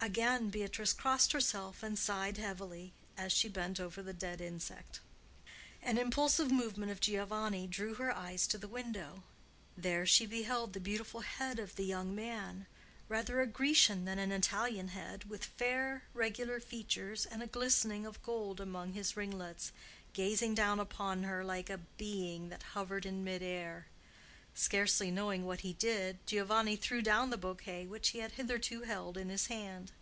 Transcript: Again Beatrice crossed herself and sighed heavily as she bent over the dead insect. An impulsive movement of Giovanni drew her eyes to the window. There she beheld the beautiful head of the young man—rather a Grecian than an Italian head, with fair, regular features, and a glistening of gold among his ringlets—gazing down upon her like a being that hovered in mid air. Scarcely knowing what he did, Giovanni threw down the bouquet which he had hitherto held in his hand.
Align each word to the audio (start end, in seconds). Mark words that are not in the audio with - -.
Again 0.00 0.48
Beatrice 0.48 0.92
crossed 0.92 1.32
herself 1.32 1.82
and 1.82 1.98
sighed 1.98 2.38
heavily 2.38 2.92
as 3.18 3.32
she 3.32 3.48
bent 3.48 3.80
over 3.80 4.00
the 4.00 4.12
dead 4.12 4.40
insect. 4.40 5.00
An 5.82 5.98
impulsive 5.98 6.52
movement 6.52 6.92
of 6.92 7.00
Giovanni 7.00 7.66
drew 7.66 7.94
her 7.94 8.12
eyes 8.14 8.46
to 8.46 8.58
the 8.58 8.68
window. 8.68 9.24
There 9.76 10.06
she 10.06 10.24
beheld 10.24 10.72
the 10.72 10.80
beautiful 10.80 11.20
head 11.20 11.58
of 11.58 11.74
the 11.74 11.84
young 11.84 12.14
man—rather 12.14 13.40
a 13.40 13.46
Grecian 13.48 14.04
than 14.04 14.20
an 14.20 14.30
Italian 14.30 14.88
head, 14.88 15.24
with 15.24 15.44
fair, 15.44 16.04
regular 16.14 16.60
features, 16.60 17.26
and 17.26 17.42
a 17.42 17.46
glistening 17.48 18.06
of 18.06 18.22
gold 18.22 18.60
among 18.60 18.92
his 18.92 19.16
ringlets—gazing 19.16 20.54
down 20.54 20.78
upon 20.78 21.24
her 21.24 21.44
like 21.44 21.68
a 21.68 21.78
being 21.98 22.50
that 22.50 22.62
hovered 22.72 23.04
in 23.04 23.24
mid 23.24 23.42
air. 23.42 23.88
Scarcely 24.54 25.12
knowing 25.12 25.44
what 25.46 25.60
he 25.60 25.72
did, 25.74 26.18
Giovanni 26.26 26.74
threw 26.74 27.00
down 27.00 27.30
the 27.30 27.36
bouquet 27.38 27.86
which 27.86 28.08
he 28.08 28.18
had 28.18 28.32
hitherto 28.32 28.82
held 28.82 29.16
in 29.16 29.28
his 29.28 29.46
hand. 29.46 29.92